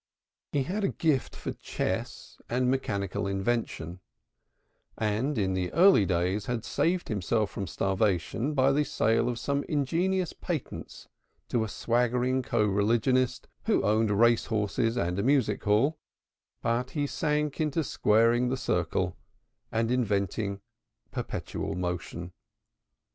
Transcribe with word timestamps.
He 0.51 0.63
had 0.63 0.83
a 0.83 0.87
gift 0.89 1.35
for 1.35 1.53
chess 1.53 2.41
and 2.49 2.71
mechanical 2.71 3.27
invention, 3.27 3.99
and 4.97 5.37
in 5.37 5.53
the 5.53 5.71
early 5.73 6.07
days 6.07 6.47
had 6.47 6.65
saved 6.65 7.07
himself 7.07 7.51
from 7.51 7.67
starvation 7.67 8.55
by 8.55 8.71
the 8.71 8.83
sale 8.83 9.29
of 9.29 9.37
some 9.37 9.63
ingenious 9.65 10.33
patents 10.33 11.07
to 11.49 11.63
a 11.63 11.69
swaggering 11.69 12.41
co 12.41 12.65
religionist 12.65 13.47
who 13.65 13.83
owned 13.83 14.09
race 14.09 14.47
horses 14.47 14.97
and 14.97 15.19
a 15.19 15.23
music 15.23 15.63
hall, 15.65 15.99
but 16.63 16.89
he 16.97 17.05
sank 17.05 17.61
into 17.61 17.83
squaring 17.83 18.49
the 18.49 18.57
circle 18.57 19.15
and 19.71 19.91
inventing 19.91 20.61
perpetual 21.11 21.75
motion. 21.75 22.33